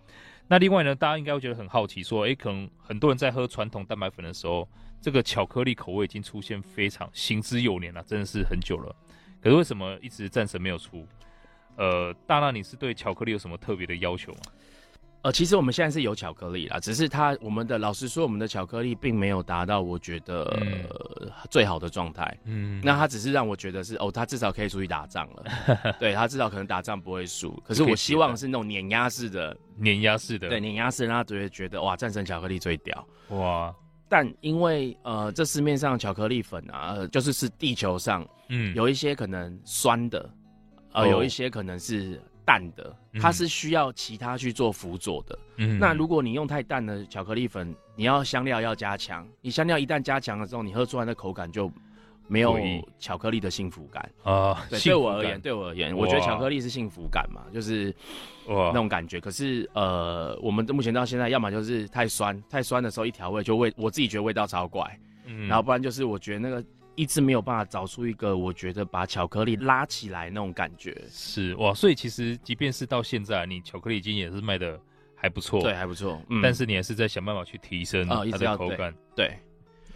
[0.50, 4.68] 那另外呢，大家应该会觉得很好奇，说诶，可能很多人在喝传统蛋白粉的时候。
[5.02, 8.94] 这个巧克力口味已经出现非常行之有年了，真的是很久了。
[9.42, 11.08] 可是为什么一直暂时没有出？
[11.78, 14.40] 呃，大纳，你是对巧克力有什么特别的要求吗？
[15.22, 22.38] 呃，其实我们现在是有巧克力啦，只是它我们的老实说，我们的巧克力并没有达到我觉得、嗯呃、最好的状态。
[22.46, 25.44] 嗯，那它只是让我觉得是哦，它至少可以出去打仗了。
[26.00, 27.52] 对，它至少可能打仗不会输。
[27.66, 33.76] 可是我希望是那种碾压式的，碾压式的，对，碾压式让他就会觉得哇，战神巧克力最屌哇。
[34.08, 40.28] 但因为呃，这市面上巧克力粉啊，呃、就是是地球上，嗯，有一些可能酸的，
[40.94, 45.38] 呃，哦、有一些可能是淡的，它是需要其他去做辅佐的。
[45.58, 51.72] 嗯，那如果你用太淡的巧克力粉，你要香料要加强，你香料一旦加强了之后，你喝出来的口感就。
[52.32, 52.60] 没有
[53.00, 54.64] 巧克力的幸福感啊！
[54.70, 57.92] 对，对我而言，对我而言，我觉得巧克力是幸福感嘛，就是
[58.48, 59.20] 那种感觉。
[59.20, 64.86] 可是呃，我们目前到现在，要么就是太酸，太酸的时候一调味就味，我自己觉得味道超怪。
[65.26, 66.64] 嗯，然后不然就是我觉得那个
[67.00, 71.02] 一直没有办法找出一个我觉得把巧克力拉起来那种感觉。
[71.10, 74.78] 是哇，所以其实即便是到现在，你巧克力已经也是卖的
[75.16, 76.22] 还不错，对，还不错。
[76.30, 78.94] 嗯，但是你还是在想办法去提升它的口感。
[79.16, 79.34] 对，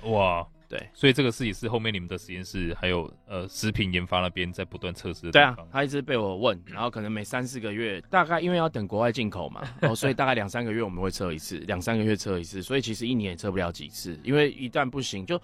[0.04, 0.48] 哇。
[0.70, 5.30] 对，所以这个事也是后面你们的实验室还有呃食品研发那边在不断测试。
[5.30, 15.40] 对啊，他一直被我问，然后可能每三四个月，大概因为要等国外进口嘛，哦，所以大概两三个月我们会测一次，两三个月测一次，所以其实一年也测不了几次，因为一旦不行就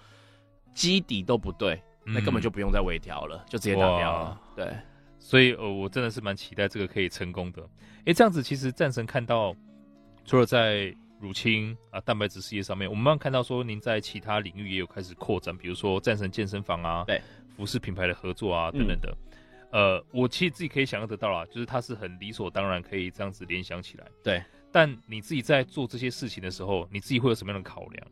[0.74, 4.40] 基底都不对，那根本就不用再微调了，就直接打掉了。
[4.56, 4.72] 对，
[5.18, 7.62] 所以呃我真的是蛮期待这个可以成功的。
[8.06, 9.54] 哎，这样子其实战神看到
[10.24, 17.20] 除了在乳清啊，蛋白质事业上面，我们慢慢看到说，您在其他领域也有开始扩展，比如说战神健身房啊，对，
[17.54, 19.14] 服饰品牌的合作啊等等的。
[19.72, 24.06] 嗯、呃，我其实自己可以想象得到啦，就是它是很理所当然可以这样子联想起来。
[24.24, 28.06] 对，但你自己在做这些事情的时候，你自己会有什么样的考量？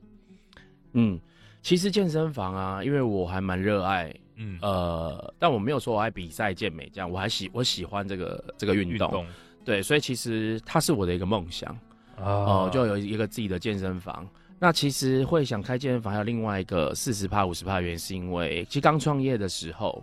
[0.92, 1.20] 嗯，
[1.68, 9.26] 其实健身房啊，因为我还蛮热爱，嗯呃，但我没有说我爱比赛健美这样，我还喜我喜欢这个这个运动，
[9.66, 11.78] 对，所以其实它是我的一个梦想。
[12.16, 14.26] 哦、呃，就有一个自己的健身房。
[14.58, 20.02] 那其实会想开健身房，还有另外一个四十趴、五十趴原因，是因为其实刚创业的时候，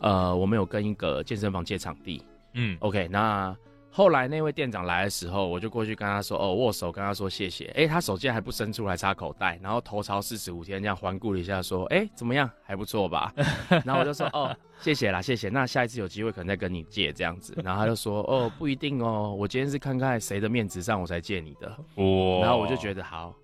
[0.00, 2.22] 呃，我们有跟一个健身房借场地。
[2.52, 3.56] 嗯，OK，那
[3.92, 12.48] 后来那位店长来的时候，我就过去跟他说：“哦，握手，跟他说谢谢。”哎，他手机还不伸出来插口袋，然后头朝四十五天这样环顾了一下，说：“哎，怎么样？
[12.62, 13.34] 还不错吧？”
[13.84, 15.48] 然后我就说：“哦，谢谢啦，谢谢。
[15.48, 22.40] 那下一次有机会可能再跟你借这样子。”然后他就说：“哦，不一定哦，我今天是看看谁的面子上我才借你的。”哇！
[22.42, 23.34] 然后我就觉得好，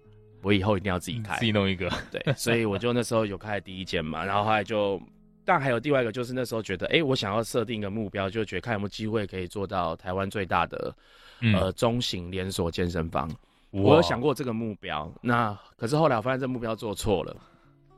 [0.42, 1.90] 我以后一定要自己开，自己弄一个。
[2.10, 5.00] 对，所以我就那时候有开第一间嘛，然后后来就。
[5.46, 10.94] 但还有另外一个，就是那时候觉得，哎、欸，我想要设定一个目标，就觉得看有没有机会可以做到台湾最大的，
[11.40, 13.30] 嗯、呃，中型连锁健身房。
[13.70, 17.36] 我有想过这个目标，那可是后来我发现这个目标做错了。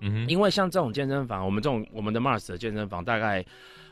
[0.00, 3.44] 嗯，因为像这种健身房，我们这种我们的 Mars 的健身房，大概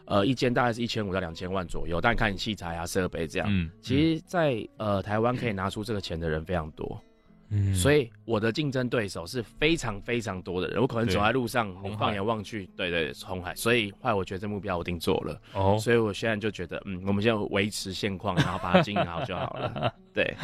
[0.04, 3.48] 呃一间大概是一千五到两千万左右，但看你器材啊、设备这样。
[3.50, 7.00] 嗯，其实在，在呃台湾可以拿出这个钱的人非常多。
[7.48, 13.54] 嗯，所以我的竞争对手是非常非常多的人，我可能走在路上，你放眼望去，对对，红海。
[13.54, 19.94] 所以后来我觉得这目标我定做了，哦，所以我现在就觉得，嗯，我们先维持现况，然后把它经营好就好了。
[20.12, 20.34] 对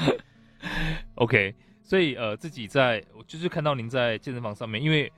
[1.16, 1.54] ，OK。
[1.84, 5.12] 所以呃，自己在就是看到您在健身房上面，因为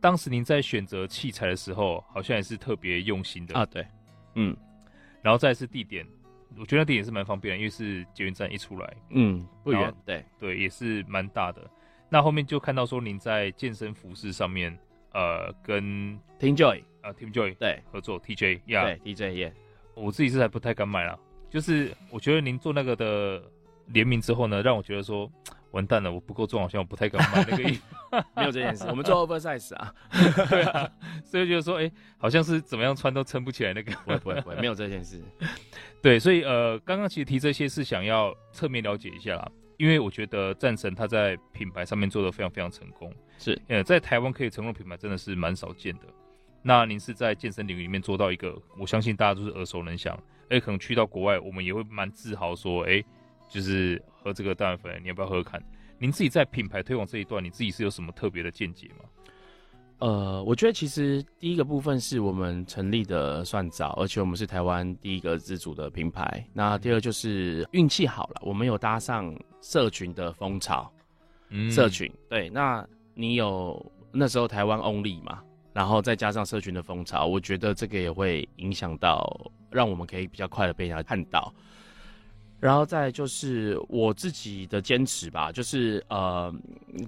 [0.00, 3.66] 当时您在选择器材的时候，好像也是特别用心的啊。
[3.66, 3.86] 对，
[4.34, 4.56] 嗯，
[5.20, 6.06] 然后再是地点。
[6.56, 11.68] 我觉得那点也是蛮方便的，因为是捷运站一出来，嗯，不远，对对，也是蛮大的。
[12.08, 14.76] 那后面就看到说您在健身服饰上面，
[15.12, 15.82] 呃，跟
[16.38, 19.54] Team Joy 啊 Team Joy 对合作，TJ 呀，对 TJ 耶，
[19.94, 21.18] 我自己是还不太敢买啦，
[21.50, 23.42] 就是我觉得您做那个的
[23.86, 25.30] 联名之后呢，让我觉得说。
[25.72, 27.84] 完蛋了，我不够重，好像我不太敢买那个衣服。
[28.34, 29.94] 没有这件事，我们做 oversize 啊，
[30.48, 30.90] 对啊，
[31.22, 33.92] 所以觉得说，哎、欸，好像是怎么样穿都撑不起来那个。
[34.04, 35.22] 不会不会不会，没有这件事。
[36.00, 46.04] 对，所以呃，刚刚其实提这些是想要侧面了解一下啦，因为我觉得战神他在品牌上面做的非常非常成功，是呃，在台湾可以成功的品牌真的是蛮少见的。
[46.62, 53.04] 那您是在健身领域里面做到一个，我相信大家都是耳熟能详，哎，可能去到国外，我们也会蛮自豪说，哎、欸。
[53.48, 55.62] 就是喝这个蛋白粉，你要不要喝喝看？
[55.98, 59.04] 您自己在品牌推广这一段，你自己是有什么特别的见解吗？
[59.98, 66.46] 呃，我觉得其实第一个部分是我们成立的算早，而且我们是台湾第一个自主的品牌。
[66.52, 70.88] 那第二就是运气好了，我们有搭上社群的风潮。
[71.48, 81.52] 嗯，社群对，那你有那时候台湾 Only 嘛，然后再加上社群的风潮，我觉得这个也会影响到，让我们可以比较快的被人家看到。
[82.60, 86.52] 然后再就是我自己的坚持吧，就是呃，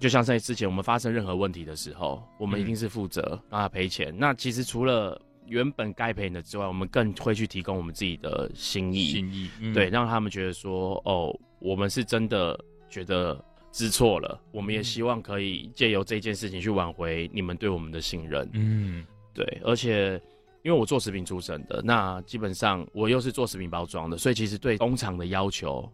[0.00, 4.14] 就像在之前我们发生任何问题的时候，我们一定是负责让他赔钱。
[4.14, 12.58] 嗯、那其实除了原本该赔的之外，我们更会去提供我们自己的心意，心意，嗯、对，让他们觉得说，哦，我们是真的
[12.88, 18.48] 觉得知错了，我们也希望可以借由这件事情去挽回你们对我们的信任。
[18.52, 20.20] 嗯，对，而且。
[20.62, 25.90] 因为我做食品出身的，那基本上我又是做食品包装的，所以其实对工厂的要求，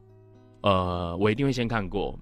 [0.62, 2.18] 呃，我一定会先看过。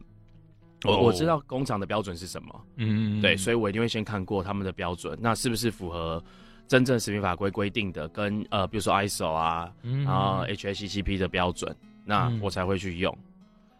[0.84, 1.06] 我、oh.
[1.06, 3.22] 我知道工厂的标准是什么，嗯、mm，hmm.
[3.22, 6.22] 对，所以我一定会先看过他们的标准，那是不是符合
[6.68, 10.04] 真正食品法规规定的，跟呃，比如说 ISO 啊，mm hmm.
[10.04, 13.10] 然后 HACCP 的标准，那我才会去用。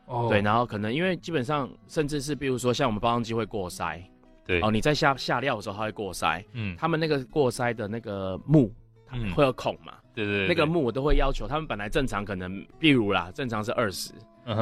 [0.06, 0.30] 哦，oh.
[0.30, 4.02] 对，然后可能因为基本上，甚至是比如说像我们包装机会过筛。
[4.46, 4.60] 对。
[4.60, 6.44] 哦，你在下下料的时候，它会过筛。
[6.52, 8.72] 嗯，他们那个过筛的那个木，
[9.12, 9.94] 嗯，会有孔嘛？
[10.14, 14.12] 对，对對，那个木我都会要求，他们本来正常可能，比如啦，正常是二十，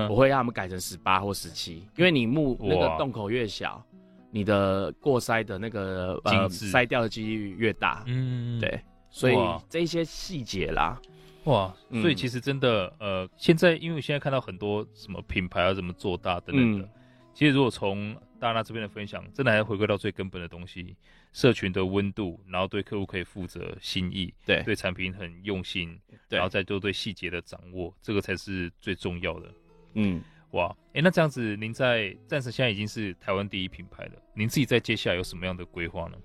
[0.09, 3.85] 我会让他们改成十八或十七，因为你木那个洞口越小，
[4.31, 8.03] 你的过筛的那个呃筛掉的几率越大。
[8.07, 9.63] 嗯，对，所以哇。
[9.69, 10.99] 这一些细节啦，
[11.45, 16.89] 哇，所以其实真的呃，现在因为现在看到很多什么品牌要怎么做大等等的，嗯、
[17.35, 20.97] 其实如果从大家这边的分享，真的还要回归到最根本的东西，
[21.33, 25.97] 社群的温度，然后对客户可以负责心意，对，对产品很用心，
[26.29, 29.55] 对然后再做对细节的掌握，这个才是最重要的。
[29.95, 36.19] 嗯，哇，哎，那这样子，您在暂时现在已经是台湾第一品牌了，您自己在接下来有什么样的规划呢？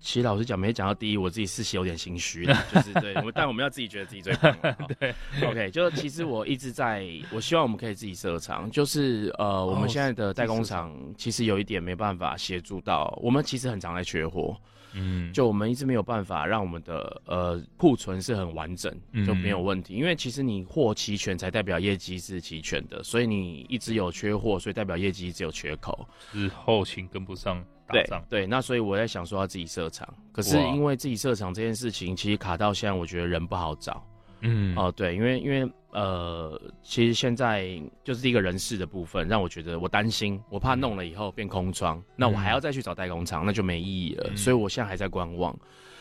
[0.00, 4.56] 其实老实讲，没讲到第一，我自己是有点心虚的， 就是对，我但我们要自己觉得自己最棒。
[5.00, 14.56] 对，OK，就其实我一直在，我希望我们可以自己设厂，就是呃，哦、我们现在的代工厂其实有一点没办法协助到，我们其实很常在缺货，
[14.94, 18.94] 嗯，就我们一直没有办法让我们的呃库存是很完整，
[19.26, 27.64] 就没有问题，嗯、因为其实你货齐全才代表业绩是齐全的，所以你一直有缺货，所以代表业绩一直有缺口，是后勤跟不上。
[27.90, 34.06] 对对，那所以我在想说要自己设厂，可是因为自己设厂这件事情，其实卡到现在，我觉得人不好找。
[34.40, 35.66] 嗯，哦、呃，对，因为因为
[35.98, 44.28] 呃，其实现在就是第一个人事的部分，让我觉得我担心，我怕弄了以后变空窗，嗯、那我还要再去找代工厂，那就没意义了。
[44.30, 45.52] 嗯、所以我现在还在观望。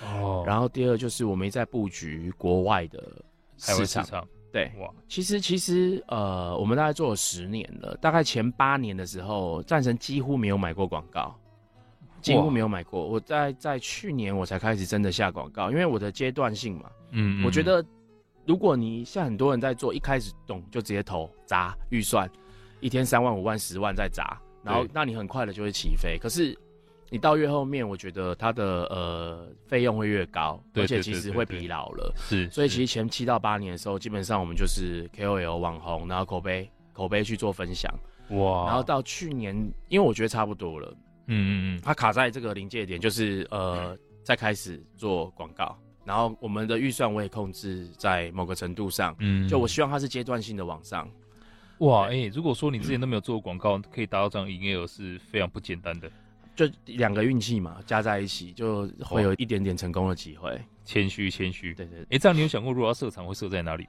[0.04, 0.44] 哦。
[0.46, 3.02] 然后第二就是我没在布局国外的
[3.58, 4.06] 市场。
[4.06, 11.36] 市场对，哇，其实其实呃，我们大概做了十年了，大概前八年的时候，战神几乎没有买过广告，
[12.22, 13.06] 几乎没有买过。
[13.06, 17.86] 我在在去年我才开始真的下广告，因为我的阶段性嘛，嗯，嗯，我觉得
[18.48, 22.28] 如果你像很多人在做，一开始懂就直接投砸预算，
[22.80, 26.58] 一天三万五万十万再砸，然后那你很快的就会起飞，可是。
[27.10, 32.14] 你到越后面，我觉得它的呃费用会越高，而且其实会疲劳了。
[32.18, 37.90] 是，所以其实前七到八年的时候，基本上我们就是 KOL 网红，然后口碑口碑去做分享。
[38.32, 38.66] 哇！
[38.66, 39.56] 然后到去年，
[39.88, 40.94] 因为我觉得差不多了，
[41.28, 51.06] 嗯嗯嗯，它卡在这个临界点，就是呃再开始做广告，然后我们的预算我也控制在某个程度上，嗯，就我希望它是阶段性的往上。
[51.80, 56.10] 哇，哎、欸，如果说你之前都没有做过广告，可以达到这样营业额是非常不简单的。
[56.56, 60.58] 就两个运气嘛，加在一起就会有一点点成功的机会。
[60.86, 61.74] 谦虚，谦虚。
[61.76, 62.04] 对，对對。
[62.04, 63.86] 哎、欸，这样你有想过，如果要设厂，会设在哪里？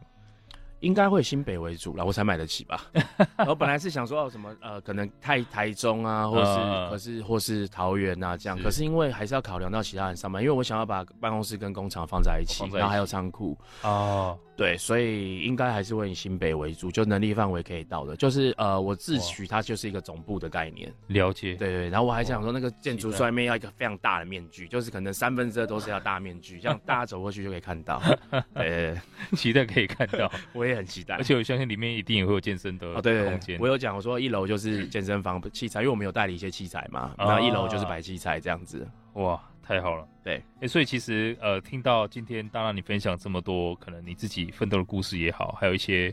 [0.80, 2.86] 应该会新北为主啦，我才买得起吧。
[3.46, 8.56] 我本来是想说哦，什么呃，可能台台中啊，或是、呃、可是或是桃园啊这样。
[8.56, 13.56] 是可是因为还是要考量到其他人上班，因为我想要把办公室跟工厂放在一起，一起然后还有仓库。
[13.82, 14.38] 哦。
[14.58, 18.16] 对，所以应该还是会以新北为主，就能力范围可以到的。
[18.16, 20.92] 就是呃，我自诩它就是一个总部的概念。
[21.06, 21.54] 了解。
[21.54, 21.88] 对，对对。
[21.90, 28.02] 然后我还想说，那个建筑外面要一个非常大的面具，就是可能三分之二都是要大面具，这样大家走过去就可以看到。
[28.52, 28.98] 对，
[29.38, 30.28] 期待可以看到。
[30.52, 32.98] 我也很期待，而且我相信里面一定也会有健身的空间。
[32.98, 38.84] 哦，对空间，我有讲，我说一楼就是健身房器材，因为我们有代理一些器材嘛，然后一楼就是摆器材这样子。
[39.12, 39.40] 哇。
[39.68, 46.12] 太好了，对，哎、欸，所以其实呃，听到今天当然你分享这么多，可能你自己奋斗的故事也好，还有一些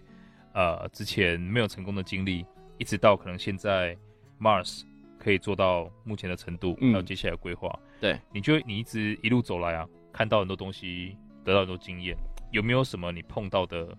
[0.51, 2.45] 呃之前没有成功的经历，
[2.77, 3.95] 一直到可能现在
[4.41, 4.81] Mars
[5.17, 11.15] 可以做到目前的程度，还有接下来的规划，对，你觉得你一直一路走来啊，看到很多东西，
[11.45, 12.13] 得到很多经验，
[12.51, 13.97] 有没有什么你碰到的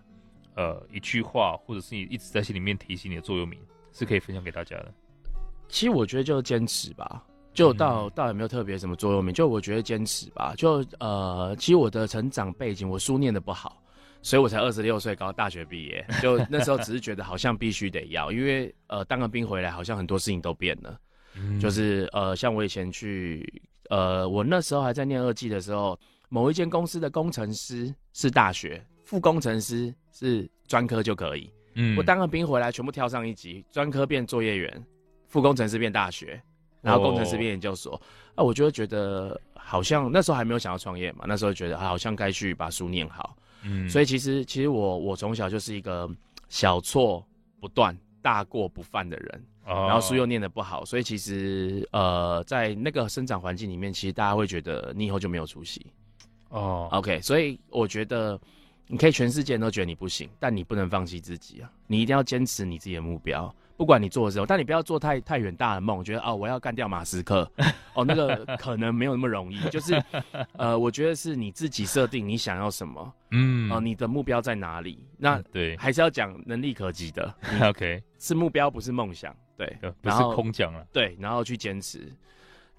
[0.53, 3.59] 呃一句话，或者是你一直在心里面提醒你的座右铭，
[3.91, 4.93] 是可以分享给大家的？
[5.67, 7.25] 其实我觉得就是坚持吧。
[7.57, 9.33] 就到到也没有特别什么座右铭？
[9.33, 10.53] 就我觉得坚持吧。
[10.55, 13.81] 就呃，其实我的成长背景，我书念的不好，
[14.21, 16.05] 所以我才二十六岁高大学毕业。
[16.21, 20.99] 就那时候只是觉得好像必须得要，因为呃当个兵回来，好像很多事情都变了。
[21.33, 23.43] 嗯、就是呃像我以前去
[23.89, 31.51] 呃我那时候还在念二技的时候，某一间公司的工程师是大学，副工程师是专科就可以。
[31.73, 34.85] 嗯，我当个兵回来，全部跳上一级，专科变作业员，
[35.27, 36.39] 副工程师变大学。
[36.87, 38.01] 然后工程师变研究所，oh.
[38.35, 46.09] 啊，我就觉得好像那时候还没有想要创业嘛，那时候觉得好像该去把书念好，嗯，所以其实其实我我从小就是一个
[46.47, 47.21] 小错
[47.59, 49.89] 不断、大过不犯的人，oh.
[49.89, 55.85] 然后书又念得不好，所以其实呃在那个生长环境里面，其实大家会觉得你以后就没有出息，
[56.49, 58.39] 哦、oh.，OK，所以我觉得
[58.87, 63.53] 你可以全世界人都觉得你不行，但你不能放弃自己啊，你一定要坚持你自己的目标。
[63.77, 67.49] 不管你做的时候，但你不要做太太远大的梦，觉得哦，我要干掉马斯克，
[67.93, 69.59] 哦，那个可能没有那么容易。
[69.69, 70.03] 就是，
[70.57, 75.07] 呃，我觉得是你自己设定你想要什么，嗯，哦，你的目标在哪里？
[75.17, 77.33] 那对，还是要讲能力可及的。
[77.69, 80.83] OK，是目标不是梦想，对，不是空讲了。
[80.91, 82.11] 对，然后去坚持，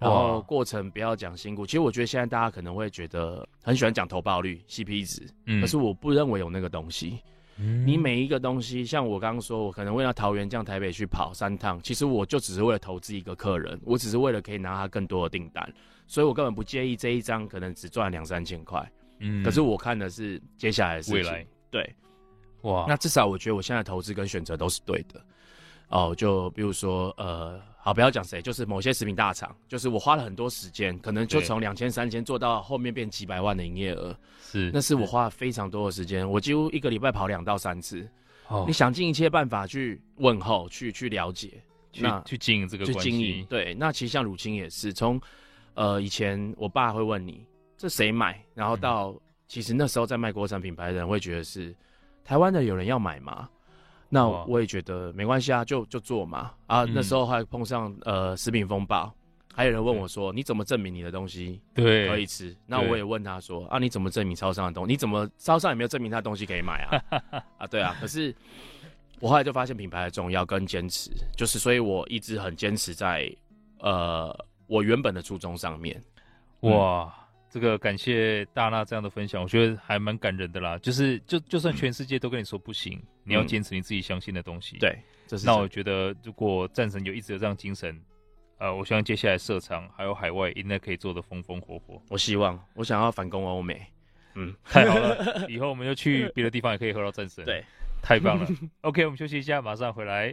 [0.00, 1.64] 然后过程不要讲辛苦。
[1.64, 7.20] 其实我觉得现在大家可能会觉得很喜欢讲投报率、CP 值，嗯，可是我不认为有那个东西。
[7.58, 15.68] 你每一个东西，像我刚刚说，我可能为了桃园这样台北去跑三趟，其实我就只是为了投资一个客人，我只是为了可以拿他更多的订单，
[16.06, 18.88] 所以我根本不介意这一张可能只赚两三千块。
[19.18, 21.16] 嗯，可是我看的是接下来的事情。
[21.16, 21.46] 未来。
[21.70, 21.96] 对，
[22.62, 25.20] 哇，那至少我觉得我现在投资跟选择都是对的。
[25.88, 38.06] 哦，就比如说，呃，好，不要讲谁，就是某些食品大厂，就是我花了很多时间，可能就从两千、三千做到后面变几百万的营业额，是，那是我花了非常多的时间，我几乎一个礼拜跑两到三次，
[38.48, 45.18] 哦，你想尽一切办法去问候，去去了解，去那去经营这个关系，去经营，对，那其实像乳清也是，从
[45.72, 47.42] 呃以前我爸会问你
[47.78, 51.74] 这谁买，然后到、嗯、其实那时候在卖国产品牌的人会觉得是
[52.22, 53.48] 台湾的有人要买吗？
[54.08, 56.52] 那我也觉得没关系啊，就就做嘛。
[56.66, 59.12] 啊，嗯、那时候还碰上呃食品风暴，
[59.54, 64.92] 还有人问我说：“你怎么证明你的东西对可以吃？”那我也问他说：“啊，你怎么证明超商的东西？
[64.92, 67.04] 你怎么超商也没有证明他的东西可以买啊？”
[67.58, 67.94] 啊，对啊。
[68.00, 68.34] 可是
[69.20, 73.30] 我后来就发现品牌的重要跟坚持，就是所以我一直很坚持在
[73.80, 74.34] 呃
[74.66, 76.02] 我原本的初衷上面。
[76.60, 77.12] 哇。
[77.14, 77.27] 嗯
[77.58, 80.78] 这个感谢大娜这样的分享，我觉得还蛮感人的啦。
[80.78, 84.78] 就是就就算全世界都跟你说不行，嗯、你要坚持你自己相信的东西。
[84.78, 84.96] 对，
[85.44, 88.00] 那我觉得如果战神有一直有这样精神，
[88.58, 92.00] 呃，我希望接下来设厂还有海外应该可以做的风风火火。
[92.10, 93.84] 我希望，我想要反攻欧美。
[94.36, 97.42] 嗯，太好了，以后我们就去别的地方也可以喝到战神。
[97.44, 97.64] 对，
[98.00, 98.48] 太棒了。
[98.82, 100.32] OK，我们休息一下，马上回来。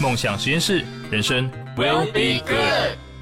[0.00, 3.13] 梦想实验室，人生 will be good。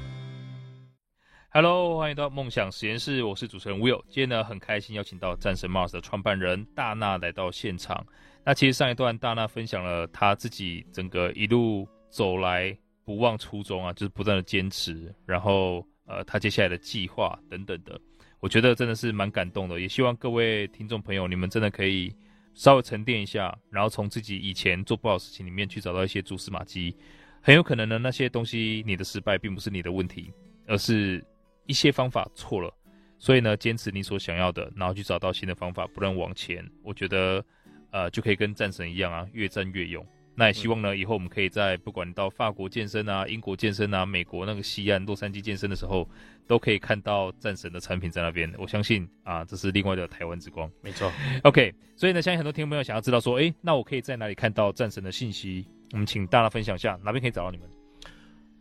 [1.55, 4.01] Hello，欢迎到梦想实验室，我是主持人 Will。
[4.09, 8.03] 今天呢，很开心邀请到战神 Mars 的创办人大纳来到现场。
[8.43, 12.75] 那其实上一段大纳分享了他自己整个一路走来
[13.05, 18.01] 不忘初衷啊，就是不断的坚持，然后呃，他接下来的计划等等的，
[18.39, 19.79] 我觉得真的是蛮感动的。
[19.79, 22.11] 也希望各位听众朋友，你们真的可以。
[22.55, 26.95] 稍微沉淀一下，然后从自己以前做不好事情里面去找到一些蛛丝马迹，
[27.41, 30.31] 很有可能呢，那些东西你的失败并不是你的问题，
[30.67, 31.25] 而是
[31.65, 32.73] 一些方法错了。
[33.19, 36.69] 所以呢，坚持你所想要的，然后去找到新的方法，不断往前。
[36.83, 37.43] 我觉得，
[37.91, 40.05] 呃，就可以跟战神一样啊，越战越勇。
[40.35, 46.09] 那也希望呢，以后我们可以在不管到法国健身啊、英国健身啊、美国那个西岸洛杉矶健身的时候，
[46.47, 48.51] 都可以看到战神的产品在那边。
[48.57, 50.69] 我相信啊，这是另外的台湾之光。
[50.81, 51.09] 没错。
[51.43, 55.65] OK，所以呢，相信很多听众朋友想要知道说，诶，那我可以在哪里看到战神的信息？
[55.91, 57.69] 我们请大家分享一下，哪边可以找到你们？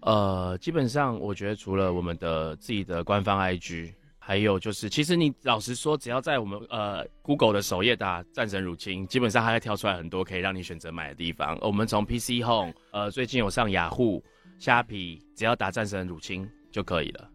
[0.03, 3.95] 呃，基本上我觉得除了我们的自己的官方 IG。
[4.25, 11.59] 还有就是，其实你老实说，只要在我们呃 Google 的首页打“战神入侵”，基本上它会跳出来很多可以让你选择买的地方。
[11.61, 14.23] 我们从 PC Home，呃，最近有上雅虎、
[14.61, 17.29] 虾皮，只要打“战神入侵”就可以了。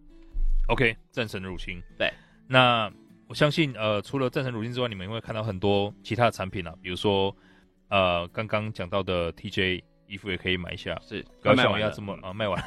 [0.70, 1.84] OK，战神入侵。
[1.98, 2.10] 对，
[2.48, 2.90] 那
[3.28, 7.36] 我相信，呃，除了战神入侵之外，你们会看到很多其他的产品啊，比如说，
[7.90, 9.84] 呃，刚刚讲到的 TJ。
[10.08, 12.60] 衣服也可以买一下，是，不要像我一样这么啊卖完，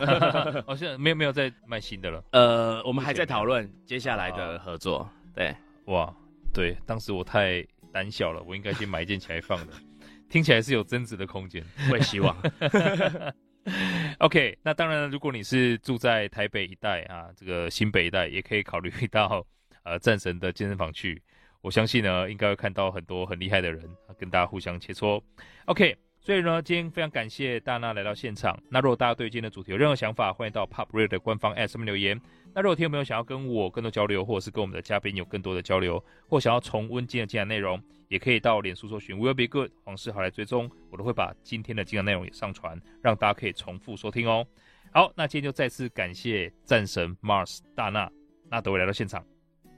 [0.67, 2.23] 好 像、哦、没有没有再卖新的了。
[2.33, 4.99] 呃，我们还在讨论接下来的合作。
[4.99, 5.55] 啊、对，
[5.87, 6.15] 哇，
[6.53, 9.73] 对，当时我太胆小了，我应该先买一件起来放的，
[10.29, 12.37] 听起来是有增值的空间，我也希望。
[14.19, 19.47] OK，那当然，如果你是住在台北一带啊，这个新北一带，也可以考虑到
[19.83, 21.23] 呃战神的健身房去，
[21.61, 23.85] 我相信呢，应该会看到很多很厉害的人
[24.19, 25.23] 跟大家互相切磋。
[25.67, 25.97] OK。
[26.23, 28.55] 所以呢，今天非常感谢大纳来到现场。
[28.69, 32.21] 那如果大家对今天的主题有任何想法，欢迎到 Pop Radio 的官方 App 上面留言。
[32.55, 44.47] 那如果听众朋友想要跟我更多交流，或者是跟我们的嘉宾有更多的交流，或想要重温今天的精彩内容，也可以到脸书搜寻 Will Be Good 黄世豪来追踪，我都会把今天的精彩内容也上传，让大家可以重复收听哦。
[44.93, 48.11] 好，那今天就再次感谢战神 Mars 大娜，
[48.51, 49.25] 那各位来到现场，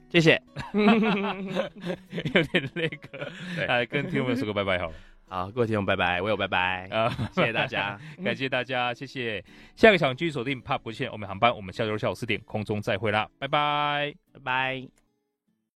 [0.09, 0.41] 谢谢。
[0.73, 3.31] 有点那个，
[3.65, 4.93] 来跟听众朋友说个拜拜好了。
[5.33, 7.09] 好，各位听众，拜拜，我有拜拜啊！
[7.33, 9.43] 谢谢大家， 感谢大家，谢谢。
[9.75, 15.02] 下个场继续锁定国际线欧美航班，我们下周下午四点空中再会啦，拜拜，拜拜。